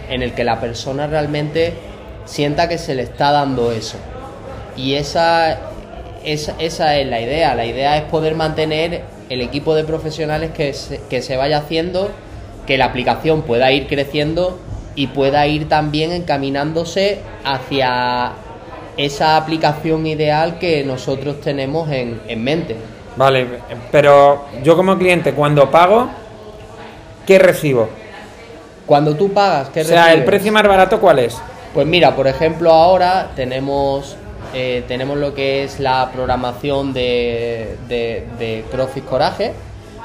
en 0.08 0.22
el 0.22 0.32
que 0.32 0.44
la 0.44 0.60
persona 0.60 1.06
realmente 1.06 1.74
sienta 2.24 2.68
que 2.68 2.78
se 2.78 2.94
le 2.94 3.02
está 3.02 3.32
dando 3.32 3.72
eso. 3.72 3.98
Y 4.76 4.94
esa, 4.94 5.58
esa, 6.24 6.54
esa 6.58 6.96
es 6.96 7.06
la 7.06 7.20
idea. 7.20 7.54
La 7.54 7.66
idea 7.66 7.96
es 7.96 8.04
poder 8.04 8.34
mantener 8.34 9.02
el 9.28 9.40
equipo 9.40 9.74
de 9.74 9.84
profesionales 9.84 10.50
que 10.52 10.72
se, 10.72 11.00
que 11.08 11.22
se 11.22 11.36
vaya 11.36 11.58
haciendo, 11.58 12.10
que 12.66 12.78
la 12.78 12.86
aplicación 12.86 13.42
pueda 13.42 13.72
ir 13.72 13.86
creciendo 13.86 14.58
y 14.94 15.08
pueda 15.08 15.46
ir 15.46 15.68
también 15.68 16.12
encaminándose 16.12 17.20
hacia 17.44 18.32
esa 18.96 19.36
aplicación 19.36 20.06
ideal 20.06 20.58
que 20.58 20.84
nosotros 20.84 21.40
tenemos 21.40 21.90
en, 21.90 22.20
en 22.26 22.44
mente. 22.44 22.76
Vale, 23.16 23.46
pero 23.90 24.46
yo 24.62 24.76
como 24.76 24.98
cliente 24.98 25.32
cuando 25.32 25.70
pago, 25.70 26.08
¿qué 27.26 27.38
recibo? 27.38 27.88
Cuando 28.88 29.14
tú 29.14 29.32
pagas, 29.34 29.68
¿qué 29.68 29.82
O 29.82 29.84
sea, 29.84 30.14
¿el 30.14 30.24
precio 30.24 30.50
más 30.50 30.66
barato 30.66 30.98
cuál 30.98 31.18
es? 31.18 31.36
Pues 31.74 31.86
mira, 31.86 32.16
por 32.16 32.26
ejemplo, 32.26 32.72
ahora 32.72 33.28
tenemos, 33.36 34.16
eh, 34.54 34.82
tenemos 34.88 35.18
lo 35.18 35.34
que 35.34 35.62
es 35.62 35.78
la 35.78 36.10
programación 36.10 36.94
de, 36.94 37.76
de, 37.86 38.26
de 38.38 38.64
CrossFit 38.72 39.04
Coraje. 39.04 39.52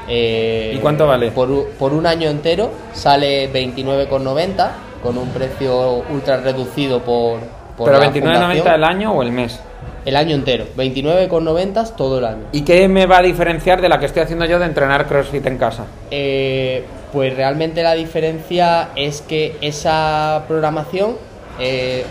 Eh, 0.10 0.74
¿Y 0.76 0.80
cuánto 0.80 1.08
vale? 1.08 1.32
Por, 1.32 1.70
por 1.80 1.94
un 1.94 2.06
año 2.06 2.30
entero 2.30 2.72
sale 2.92 3.50
29,90 3.54 4.70
con 5.02 5.18
un 5.18 5.30
precio 5.30 6.04
ultra 6.12 6.42
reducido 6.42 7.00
por, 7.00 7.40
por 7.78 7.86
¿Pero 7.88 8.00
la 8.00 8.12
29.90 8.12 8.34
fundación. 8.34 8.68
el 8.68 8.84
año 8.84 9.14
o 9.14 9.24
el 9.24 9.32
mes? 9.32 9.62
El 10.04 10.18
año 10.18 10.36
entero, 10.36 10.66
29,90 10.76 11.96
todo 11.96 12.20
el 12.20 12.26
año. 12.26 12.44
¿Y 12.52 12.64
qué 12.64 12.90
me 12.90 13.06
va 13.06 13.20
a 13.20 13.22
diferenciar 13.22 13.82
de 13.82 13.88
la 13.88 13.98
que 13.98 14.08
estoy 14.08 14.24
haciendo 14.24 14.44
yo 14.44 14.60
de 14.60 14.66
entrenar 14.66 15.08
CrossFit 15.08 15.46
en 15.46 15.58
casa? 15.58 15.86
Eh, 16.12 16.84
pues 17.14 17.36
realmente 17.36 17.84
la 17.84 17.94
diferencia 17.94 18.90
es 18.96 19.22
que 19.22 19.56
esa 19.62 20.44
programación 20.48 21.16
eh, 21.60 22.04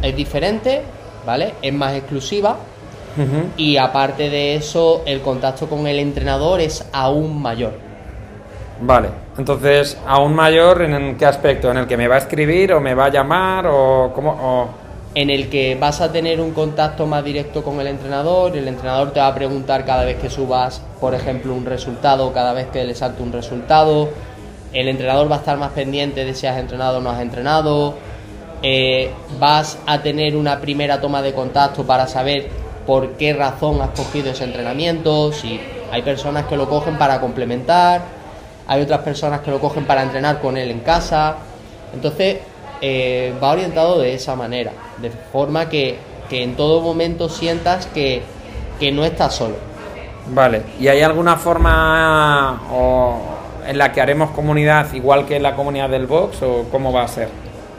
es 0.00 0.16
diferente, 0.16 0.82
¿vale? 1.26 1.54
Es 1.60 1.72
más 1.74 1.94
exclusiva 1.94 2.56
y 3.56 3.76
aparte 3.76 4.30
de 4.30 4.54
eso 4.54 5.02
el 5.04 5.20
contacto 5.20 5.68
con 5.68 5.86
el 5.88 5.98
entrenador 5.98 6.60
es 6.60 6.88
aún 6.92 7.42
mayor. 7.42 7.72
Vale, 8.82 9.08
entonces, 9.36 9.98
aún 10.06 10.34
mayor, 10.34 10.80
¿en 10.82 11.16
qué 11.16 11.26
aspecto? 11.26 11.70
¿En 11.70 11.78
el 11.78 11.86
que 11.86 11.96
me 11.96 12.08
va 12.08 12.14
a 12.14 12.18
escribir 12.18 12.72
o 12.72 12.80
me 12.80 12.94
va 12.94 13.06
a 13.06 13.10
llamar 13.10 13.66
o 13.66 14.12
cómo? 14.14 14.30
o- 14.40 14.79
En 15.14 15.28
el 15.28 15.50
que 15.50 15.74
vas 15.74 16.00
a 16.00 16.12
tener 16.12 16.40
un 16.40 16.52
contacto 16.52 17.04
más 17.04 17.24
directo 17.24 17.64
con 17.64 17.80
el 17.80 17.88
entrenador, 17.88 18.56
el 18.56 18.68
entrenador 18.68 19.12
te 19.12 19.18
va 19.18 19.26
a 19.26 19.34
preguntar 19.34 19.84
cada 19.84 20.04
vez 20.04 20.18
que 20.18 20.30
subas, 20.30 20.80
por 21.00 21.14
ejemplo, 21.14 21.52
un 21.52 21.66
resultado, 21.66 22.32
cada 22.32 22.52
vez 22.52 22.68
que 22.68 22.84
le 22.84 22.94
salte 22.94 23.20
un 23.20 23.32
resultado, 23.32 24.08
el 24.72 24.86
entrenador 24.86 25.28
va 25.28 25.36
a 25.36 25.38
estar 25.40 25.58
más 25.58 25.72
pendiente 25.72 26.24
de 26.24 26.32
si 26.32 26.46
has 26.46 26.58
entrenado 26.58 26.98
o 26.98 27.00
no 27.00 27.10
has 27.10 27.20
entrenado, 27.20 27.94
eh, 28.62 29.10
vas 29.40 29.78
a 29.84 30.00
tener 30.00 30.36
una 30.36 30.60
primera 30.60 31.00
toma 31.00 31.22
de 31.22 31.32
contacto 31.32 31.84
para 31.84 32.06
saber 32.06 32.48
por 32.86 33.14
qué 33.14 33.32
razón 33.32 33.82
has 33.82 33.90
cogido 33.90 34.30
ese 34.30 34.44
entrenamiento, 34.44 35.32
si 35.32 35.58
hay 35.90 36.02
personas 36.02 36.46
que 36.46 36.56
lo 36.56 36.68
cogen 36.68 36.96
para 36.98 37.20
complementar, 37.20 38.02
hay 38.68 38.82
otras 38.82 39.00
personas 39.00 39.40
que 39.40 39.50
lo 39.50 39.58
cogen 39.58 39.86
para 39.86 40.04
entrenar 40.04 40.40
con 40.40 40.56
él 40.56 40.70
en 40.70 40.80
casa, 40.80 41.34
entonces 41.92 42.38
eh, 42.80 43.34
va 43.42 43.52
orientado 43.52 43.98
de 43.98 44.14
esa 44.14 44.36
manera, 44.36 44.72
de 44.98 45.10
forma 45.10 45.68
que, 45.68 45.98
que 46.28 46.42
en 46.42 46.56
todo 46.56 46.80
momento 46.80 47.28
sientas 47.28 47.86
que, 47.86 48.22
que 48.78 48.92
no 48.92 49.04
estás 49.04 49.34
solo. 49.34 49.56
Vale, 50.28 50.62
¿y 50.78 50.88
hay 50.88 51.02
alguna 51.02 51.36
forma 51.36 52.62
o, 52.72 53.18
en 53.66 53.78
la 53.78 53.92
que 53.92 54.00
haremos 54.00 54.30
comunidad 54.30 54.92
igual 54.94 55.26
que 55.26 55.36
en 55.36 55.42
la 55.42 55.56
comunidad 55.56 55.88
del 55.90 56.06
box 56.06 56.42
o 56.42 56.66
cómo 56.70 56.92
va 56.92 57.02
a 57.02 57.08
ser? 57.08 57.28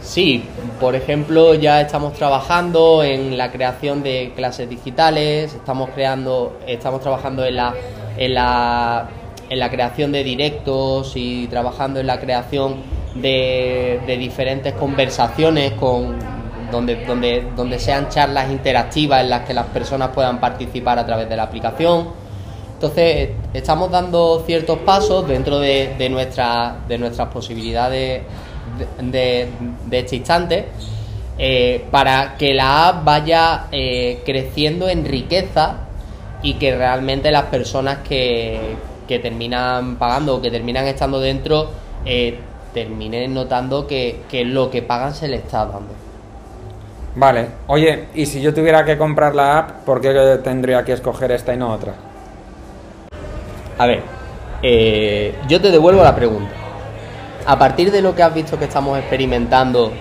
Sí, 0.02 0.44
por 0.80 0.96
ejemplo, 0.96 1.54
ya 1.54 1.80
estamos 1.80 2.14
trabajando 2.14 3.04
en 3.04 3.38
la 3.38 3.52
creación 3.52 4.02
de 4.02 4.34
clases 4.36 4.68
digitales, 4.68 5.54
estamos 5.54 5.92
creando, 5.92 6.58
estamos 6.68 7.02
trabajando 7.02 7.46
en 7.46 7.56
la, 7.56 7.74
en 8.18 8.34
la, 8.34 9.08
en 9.50 9.60
la 9.60 9.70
creación 9.70 10.12
de 10.12 10.24
directos 10.24 11.14
y 11.16 11.48
trabajando 11.48 12.00
en 12.00 12.08
la 12.08 12.20
creación 12.20 12.78
de, 13.16 14.00
de 14.06 14.18
diferentes 14.18 14.74
conversaciones 14.74 15.74
con 15.74 16.16
donde, 16.72 17.04
donde, 17.06 17.44
donde 17.56 17.80
sean 17.80 18.08
charlas 18.10 18.50
interactivas 18.50 19.22
en 19.22 19.30
las 19.30 19.42
que 19.42 19.54
las 19.54 19.66
personas 19.68 20.10
puedan 20.10 20.40
participar 20.40 20.98
a 21.00 21.06
través 21.06 21.28
de 21.28 21.36
la 21.36 21.44
aplicación. 21.44 22.08
Entonces, 22.74 23.30
estamos 23.54 23.92
dando 23.92 24.42
ciertos 24.46 24.80
pasos 24.80 25.28
dentro 25.28 25.60
de, 25.60 25.96
de, 25.98 26.10
nuestra- 26.10 26.78
de 26.88 26.98
nuestras 26.98 27.28
posibilidades 27.28 28.22
de, 29.02 29.48
de- 29.90 30.00
este 30.00 30.16
instante 30.16 30.66
eh, 31.38 31.84
para 31.92 32.36
que 32.38 32.54
la 32.54 32.88
app 32.90 33.04
vaya 33.04 33.66
eh, 33.72 34.22
creciendo 34.26 34.88
en 34.90 35.06
riqueza 35.06 35.76
y 36.42 36.54
que 36.56 36.76
realmente 36.76 37.30
las 37.32 37.44
personas 37.46 38.00
que, 38.08 38.60
que 39.08 39.20
terminan 39.20 39.98
pagando 39.98 40.38
o 40.38 40.42
que 40.42 40.50
terminan 40.50 40.88
estando 40.88 41.20
dentro 41.20 41.70
eh, 42.06 42.40
terminen 42.74 43.34
notando 43.34 43.88
que, 43.88 44.22
que 44.30 44.46
lo 44.46 44.70
que 44.70 44.82
pagan 44.82 45.14
se 45.14 45.28
les 45.28 45.44
está 45.44 45.66
dando. 45.66 45.94
Vale, 47.16 47.48
oye, 47.68 48.06
y 48.14 48.26
si 48.26 48.42
yo 48.42 48.54
tuviera 48.54 48.86
que 48.86 48.98
comprar 48.98 49.36
la 49.36 49.58
app, 49.58 49.72
¿por 49.86 50.00
qué 50.00 50.40
tendría 50.44 50.86
que 50.86 50.94
escoger 50.94 51.32
esta 51.32 51.54
y 51.54 51.58
no 51.58 51.74
otra? 51.74 51.94
A 53.78 53.86
ver, 53.86 54.02
eh, 54.64 55.36
yo 55.48 55.60
te 55.60 55.72
devuelvo 55.72 56.04
la 56.04 56.16
pregunta. 56.16 56.52
A 57.46 57.60
partir 57.60 57.92
de 57.92 58.02
lo 58.02 58.16
que 58.16 58.24
has 58.24 58.34
visto 58.34 58.58
que 58.58 58.66
estamos 58.66 58.98
experimentando 58.98 59.92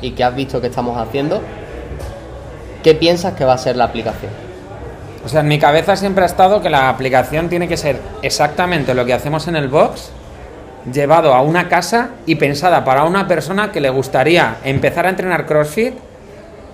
y 0.00 0.12
que 0.12 0.22
has 0.22 0.36
visto 0.36 0.60
que 0.60 0.68
estamos 0.68 0.96
haciendo, 0.98 1.40
¿qué 2.84 2.94
piensas 2.94 3.34
que 3.34 3.44
va 3.44 3.54
a 3.54 3.58
ser 3.58 3.76
la 3.76 3.84
aplicación? 3.84 4.30
O 5.24 5.28
sea, 5.28 5.40
en 5.40 5.48
mi 5.48 5.58
cabeza 5.58 5.96
siempre 5.96 6.24
ha 6.24 6.26
estado 6.26 6.60
que 6.60 6.70
la 6.70 6.88
aplicación 6.88 7.48
tiene 7.48 7.66
que 7.66 7.76
ser 7.76 7.98
exactamente 8.22 8.94
lo 8.94 9.04
que 9.04 9.14
hacemos 9.14 9.48
en 9.48 9.56
el 9.56 9.68
box, 9.68 10.10
llevado 10.90 11.34
a 11.34 11.42
una 11.42 11.68
casa 11.68 12.10
y 12.26 12.36
pensada 12.36 12.84
para 12.84 13.04
una 13.04 13.28
persona 13.28 13.70
que 13.70 13.80
le 13.80 13.90
gustaría 13.90 14.56
empezar 14.64 15.06
a 15.06 15.10
entrenar 15.10 15.46
CrossFit 15.46 15.94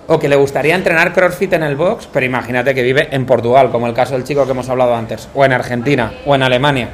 o 0.07 0.17
que 0.17 0.27
le 0.27 0.35
gustaría 0.35 0.75
entrenar 0.75 1.13
CrossFit 1.13 1.53
en 1.53 1.63
el 1.63 1.75
box, 1.75 2.09
pero 2.11 2.25
imagínate 2.25 2.73
que 2.73 2.81
vive 2.81 3.09
en 3.11 3.25
Portugal, 3.25 3.69
como 3.71 3.85
el 3.85 3.93
caso 3.93 4.13
del 4.13 4.23
chico 4.23 4.45
que 4.45 4.51
hemos 4.51 4.67
hablado 4.67 4.95
antes, 4.95 5.29
o 5.35 5.45
en 5.45 5.53
Argentina, 5.53 6.11
o 6.25 6.33
en 6.33 6.41
Alemania. 6.41 6.89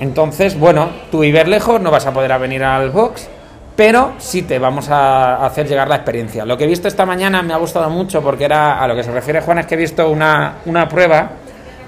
Entonces, 0.00 0.58
bueno, 0.58 0.90
tú 1.12 1.20
vives 1.20 1.46
lejos, 1.46 1.80
no 1.80 1.92
vas 1.92 2.06
a 2.06 2.12
poder 2.12 2.36
venir 2.40 2.64
al 2.64 2.90
box, 2.90 3.28
pero 3.76 4.14
sí 4.18 4.42
te 4.42 4.58
vamos 4.58 4.88
a 4.88 5.46
hacer 5.46 5.68
llegar 5.68 5.88
la 5.88 5.94
experiencia. 5.96 6.44
Lo 6.44 6.56
que 6.58 6.64
he 6.64 6.66
visto 6.66 6.88
esta 6.88 7.06
mañana 7.06 7.42
me 7.42 7.54
ha 7.54 7.58
gustado 7.58 7.88
mucho 7.88 8.20
porque 8.20 8.44
era 8.44 8.82
a 8.82 8.88
lo 8.88 8.96
que 8.96 9.04
se 9.04 9.12
refiere 9.12 9.40
Juan, 9.40 9.60
es 9.60 9.66
que 9.66 9.76
he 9.76 9.78
visto 9.78 10.10
una, 10.10 10.54
una 10.66 10.88
prueba 10.88 11.30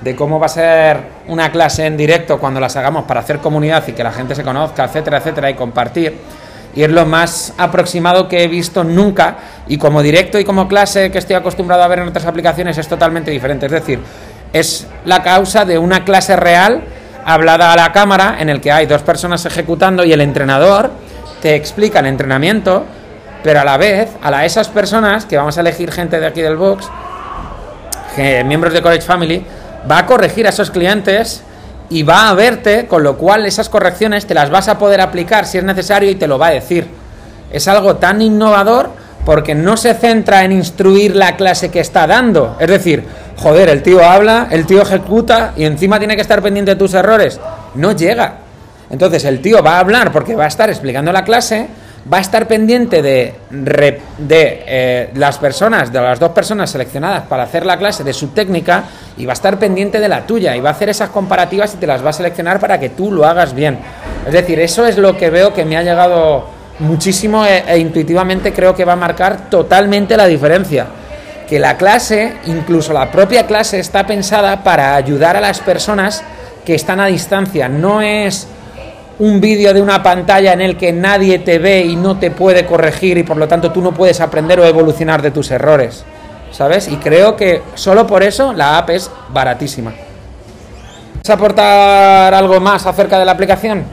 de 0.00 0.16
cómo 0.16 0.40
va 0.40 0.46
a 0.46 0.50
ser 0.50 0.98
una 1.28 1.52
clase 1.52 1.86
en 1.86 1.96
directo 1.96 2.38
cuando 2.38 2.58
las 2.60 2.76
hagamos 2.76 3.04
para 3.04 3.20
hacer 3.20 3.38
comunidad 3.38 3.86
y 3.86 3.92
que 3.92 4.02
la 4.02 4.12
gente 4.12 4.34
se 4.34 4.42
conozca, 4.42 4.84
etcétera, 4.84 5.18
etcétera, 5.18 5.50
y 5.50 5.54
compartir. 5.54 6.16
Y 6.74 6.82
es 6.82 6.90
lo 6.90 7.04
más 7.04 7.52
aproximado 7.58 8.28
que 8.28 8.44
he 8.44 8.48
visto 8.48 8.84
nunca. 8.84 9.36
Y 9.66 9.76
como 9.76 10.02
directo 10.02 10.38
y 10.38 10.44
como 10.44 10.68
clase 10.68 11.10
que 11.10 11.18
estoy 11.18 11.36
acostumbrado 11.36 11.82
a 11.82 11.88
ver 11.88 11.98
en 11.98 12.08
otras 12.08 12.26
aplicaciones 12.26 12.78
es 12.78 12.88
totalmente 12.88 13.30
diferente. 13.30 13.66
Es 13.66 13.72
decir, 13.72 14.00
es 14.52 14.86
la 15.04 15.22
causa 15.22 15.64
de 15.64 15.78
una 15.78 16.04
clase 16.04 16.36
real 16.36 16.82
hablada 17.24 17.72
a 17.72 17.76
la 17.76 17.92
cámara 17.92 18.36
en 18.38 18.48
el 18.48 18.60
que 18.60 18.72
hay 18.72 18.86
dos 18.86 19.02
personas 19.02 19.44
ejecutando 19.44 20.04
y 20.04 20.12
el 20.12 20.20
entrenador 20.20 20.90
te 21.42 21.54
explica 21.54 22.00
el 22.00 22.06
entrenamiento, 22.06 22.84
pero 23.42 23.60
a 23.60 23.64
la 23.64 23.76
vez 23.76 24.10
a 24.22 24.30
la, 24.30 24.44
esas 24.44 24.68
personas 24.68 25.24
que 25.26 25.36
vamos 25.36 25.56
a 25.58 25.60
elegir 25.60 25.90
gente 25.90 26.20
de 26.20 26.26
aquí 26.26 26.40
del 26.40 26.56
box, 26.56 26.88
que, 28.14 28.44
miembros 28.44 28.72
de 28.72 28.82
College 28.82 29.06
Family, 29.06 29.44
va 29.88 29.98
a 29.98 30.06
corregir 30.06 30.46
a 30.46 30.50
esos 30.50 30.70
clientes 30.70 31.42
y 31.88 32.02
va 32.02 32.28
a 32.28 32.34
verte, 32.34 32.86
con 32.86 33.02
lo 33.02 33.16
cual 33.16 33.46
esas 33.46 33.68
correcciones 33.68 34.26
te 34.26 34.34
las 34.34 34.50
vas 34.50 34.68
a 34.68 34.78
poder 34.78 35.00
aplicar 35.00 35.46
si 35.46 35.58
es 35.58 35.64
necesario 35.64 36.10
y 36.10 36.14
te 36.14 36.26
lo 36.26 36.38
va 36.38 36.48
a 36.48 36.52
decir. 36.52 36.88
Es 37.52 37.66
algo 37.68 37.96
tan 37.96 38.22
innovador 38.22 38.90
porque 39.24 39.54
no 39.54 39.76
se 39.76 39.94
centra 39.94 40.44
en 40.44 40.52
instruir 40.52 41.16
la 41.16 41.36
clase 41.36 41.70
que 41.70 41.80
está 41.80 42.06
dando. 42.06 42.56
Es 42.60 42.68
decir, 42.68 43.04
joder, 43.36 43.68
el 43.68 43.82
tío 43.82 44.04
habla, 44.04 44.48
el 44.50 44.66
tío 44.66 44.82
ejecuta 44.82 45.52
y 45.56 45.64
encima 45.64 45.98
tiene 45.98 46.14
que 46.14 46.22
estar 46.22 46.40
pendiente 46.42 46.72
de 46.72 46.76
tus 46.76 46.94
errores. 46.94 47.40
No 47.74 47.92
llega. 47.92 48.38
Entonces 48.90 49.24
el 49.24 49.40
tío 49.40 49.62
va 49.62 49.76
a 49.76 49.80
hablar 49.80 50.12
porque 50.12 50.34
va 50.34 50.44
a 50.44 50.48
estar 50.48 50.70
explicando 50.70 51.12
la 51.12 51.24
clase, 51.24 51.68
va 52.12 52.18
a 52.18 52.20
estar 52.20 52.48
pendiente 52.48 53.02
de, 53.02 53.34
eh, 54.28 55.10
las 55.14 55.38
personas, 55.38 55.92
de 55.92 56.00
las 56.00 56.18
dos 56.18 56.32
personas 56.32 56.70
seleccionadas 56.70 57.24
para 57.26 57.44
hacer 57.44 57.64
la 57.64 57.78
clase, 57.78 58.02
de 58.02 58.12
su 58.12 58.28
técnica, 58.28 58.84
y 59.16 59.26
va 59.26 59.32
a 59.32 59.34
estar 59.34 59.58
pendiente 59.58 60.00
de 60.00 60.08
la 60.08 60.26
tuya, 60.26 60.56
y 60.56 60.60
va 60.60 60.70
a 60.70 60.72
hacer 60.72 60.88
esas 60.88 61.10
comparativas 61.10 61.74
y 61.74 61.76
te 61.76 61.86
las 61.86 62.04
va 62.04 62.10
a 62.10 62.12
seleccionar 62.12 62.58
para 62.58 62.80
que 62.80 62.88
tú 62.88 63.12
lo 63.12 63.24
hagas 63.24 63.54
bien. 63.54 63.78
Es 64.26 64.32
decir, 64.32 64.58
eso 64.58 64.86
es 64.86 64.98
lo 64.98 65.16
que 65.16 65.30
veo 65.30 65.54
que 65.54 65.64
me 65.64 65.76
ha 65.76 65.82
llegado 65.82 66.46
muchísimo 66.80 67.44
e, 67.44 67.62
e 67.66 67.78
intuitivamente 67.78 68.52
creo 68.52 68.74
que 68.74 68.84
va 68.84 68.94
a 68.94 68.96
marcar 68.96 69.48
totalmente 69.48 70.16
la 70.16 70.26
diferencia. 70.26 70.86
Que 71.48 71.58
la 71.58 71.76
clase, 71.76 72.34
incluso 72.46 72.92
la 72.92 73.10
propia 73.10 73.46
clase, 73.46 73.78
está 73.78 74.06
pensada 74.06 74.62
para 74.62 74.94
ayudar 74.94 75.36
a 75.36 75.40
las 75.40 75.60
personas 75.60 76.22
que 76.64 76.74
están 76.74 77.00
a 77.00 77.06
distancia. 77.06 77.68
No 77.68 78.02
es 78.02 78.46
un 79.20 79.38
vídeo 79.38 79.74
de 79.74 79.82
una 79.82 80.02
pantalla 80.02 80.54
en 80.54 80.62
el 80.62 80.78
que 80.78 80.92
nadie 80.92 81.38
te 81.38 81.58
ve 81.58 81.82
y 81.82 81.94
no 81.94 82.18
te 82.18 82.30
puede 82.30 82.64
corregir 82.64 83.18
y 83.18 83.22
por 83.22 83.36
lo 83.36 83.46
tanto 83.46 83.70
tú 83.70 83.82
no 83.82 83.92
puedes 83.92 84.18
aprender 84.20 84.58
o 84.58 84.64
evolucionar 84.64 85.20
de 85.20 85.30
tus 85.30 85.50
errores. 85.50 86.04
¿Sabes? 86.50 86.88
Y 86.88 86.96
creo 86.96 87.36
que 87.36 87.62
solo 87.74 88.06
por 88.06 88.22
eso 88.22 88.52
la 88.54 88.78
app 88.78 88.90
es 88.90 89.10
baratísima. 89.28 89.92
¿Vas 91.18 91.30
a 91.30 91.34
aportar 91.34 92.34
algo 92.34 92.60
más 92.60 92.86
acerca 92.86 93.18
de 93.18 93.26
la 93.26 93.32
aplicación? 93.32 93.84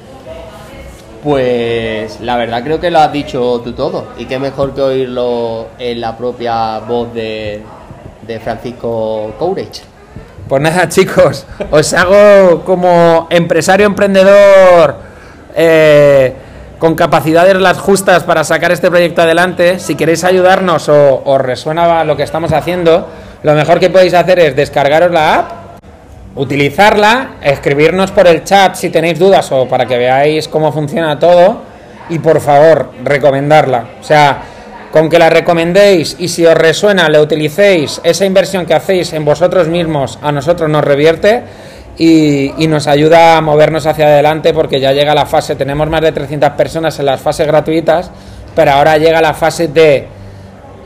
Pues 1.22 2.22
la 2.22 2.38
verdad 2.38 2.64
creo 2.64 2.80
que 2.80 2.90
lo 2.90 3.00
has 3.00 3.12
dicho 3.12 3.62
tú 3.64 3.74
todo. 3.74 4.08
Y 4.18 4.26
qué 4.26 4.40
mejor 4.40 4.74
que 4.74 4.82
oírlo 4.82 5.68
en 5.78 6.00
la 6.00 6.18
propia 6.18 6.80
voz 6.80 7.14
de, 7.14 7.62
de 8.26 8.40
Francisco 8.40 9.34
Courage. 9.38 9.82
Pues 10.48 10.62
nada, 10.62 10.88
chicos, 10.90 11.46
os 11.70 11.94
hago 11.94 12.64
como 12.64 13.28
empresario 13.30 13.86
emprendedor 13.86 15.07
eh, 15.58 16.34
con 16.78 16.94
capacidades 16.94 17.56
las 17.56 17.80
justas 17.80 18.24
para 18.24 18.44
sacar 18.44 18.72
este 18.72 18.90
proyecto 18.90 19.24
adelante. 19.24 19.80
Si 19.80 19.96
queréis 19.96 20.24
ayudarnos 20.24 20.88
o 20.90 21.24
os 21.26 21.42
resuena 21.42 22.04
lo 22.04 22.16
que 22.16 22.24
estamos 22.24 22.54
haciendo, 22.54 23.08
lo 23.42 23.54
mejor 23.56 23.80
que 23.80 23.90
podéis 23.90 24.14
hacer 24.14 24.40
es 24.40 24.56
descargaros 24.56 25.12
la 25.12 25.36
app, 25.36 25.52
utilizarla, 26.36 27.32
escribirnos 27.42 28.12
por 28.12 28.28
el 28.28 28.44
chat 28.44 28.76
si 28.76 28.92
tenéis 28.92 29.18
dudas 29.18 29.52
o 29.52 29.68
para 29.68 29.88
que 29.88 29.98
veáis 29.98 30.48
cómo 30.48 30.72
funciona 30.72 31.18
todo 31.18 31.64
y 32.10 32.20
por 32.20 32.40
favor, 32.40 32.92
recomendarla. 33.04 33.86
O 34.00 34.04
sea, 34.04 34.42
con 34.92 35.10
que 35.10 35.20
la 35.20 35.30
recomendéis 35.30 36.16
y 36.20 36.28
si 36.28 36.46
os 36.46 36.56
resuena, 36.56 37.10
le 37.10 37.20
utilicéis, 37.20 38.00
esa 38.04 38.26
inversión 38.26 38.66
que 38.66 38.76
hacéis 38.76 39.12
en 39.14 39.26
vosotros 39.26 39.68
mismos 39.68 40.20
a 40.22 40.32
nosotros 40.32 40.70
nos 40.70 40.84
revierte 40.84 41.44
y, 41.98 42.68
nos 42.68 42.88
ayuda 42.88 43.38
a 43.38 43.42
movernos 43.42 43.86
hacia 43.86 44.06
adelante 44.06 44.54
porque 44.54 44.80
ya 44.80 44.92
llega 44.92 45.16
la 45.16 45.26
fase, 45.26 45.56
tenemos 45.56 45.90
más 45.90 46.02
de 46.02 46.12
300 46.12 46.52
personas 46.52 47.00
en 47.00 47.06
las 47.06 47.20
fases 47.20 47.48
gratuitas, 47.48 48.12
pero 48.56 48.72
ahora 48.72 48.98
llega 48.98 49.20
la 49.22 49.34
fase 49.34 49.68
de, 49.68 50.08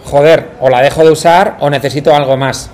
joder, 0.05 0.51
o 0.59 0.69
la 0.69 0.81
dejo 0.81 1.03
de 1.03 1.11
usar 1.11 1.57
o 1.59 1.69
necesito 1.69 2.15
algo 2.15 2.37
más. 2.37 2.69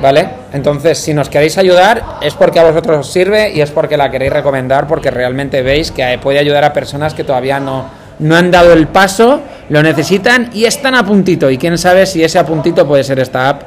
¿Vale? 0.00 0.28
Entonces, 0.52 0.98
si 0.98 1.12
nos 1.12 1.28
queréis 1.28 1.58
ayudar, 1.58 2.02
es 2.22 2.34
porque 2.34 2.58
a 2.58 2.64
vosotros 2.64 3.00
os 3.00 3.12
sirve 3.12 3.52
y 3.52 3.60
es 3.60 3.70
porque 3.70 3.96
la 3.96 4.10
queréis 4.10 4.32
recomendar, 4.32 4.86
porque 4.86 5.10
realmente 5.10 5.62
veis 5.62 5.90
que 5.90 6.18
puede 6.20 6.38
ayudar 6.38 6.64
a 6.64 6.72
personas 6.72 7.14
que 7.14 7.24
todavía 7.24 7.60
no, 7.60 7.84
no 8.18 8.36
han 8.36 8.50
dado 8.50 8.72
el 8.72 8.88
paso, 8.88 9.40
lo 9.68 9.82
necesitan 9.82 10.50
y 10.54 10.64
están 10.64 10.94
a 10.94 11.04
puntito. 11.04 11.50
Y 11.50 11.58
quién 11.58 11.78
sabe 11.78 12.06
si 12.06 12.24
ese 12.24 12.38
a 12.38 12.46
puntito 12.46 12.86
puede 12.86 13.04
ser 13.04 13.18
esta 13.20 13.48
app 13.48 13.62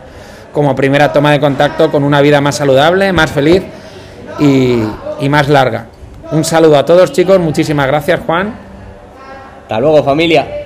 como 0.51 0.75
primera 0.75 1.13
toma 1.13 1.31
de 1.31 1.39
contacto 1.39 1.91
con 1.91 2.03
una 2.03 2.21
vida 2.21 2.41
más 2.41 2.55
saludable, 2.55 3.13
más 3.13 3.31
feliz 3.31 3.63
y, 4.39 5.29
más 5.29 5.47
larga. 5.49 5.87
Un 6.31 6.43
saludo 6.43 6.77
a 6.77 6.85
todos 6.85 7.11
chicos, 7.11 7.39
muchísimas 7.39 7.87
gracias 7.87 8.19
Juan. 8.25 8.53
Hasta 9.63 9.79
luego 9.79 10.03
familia. 10.03 10.64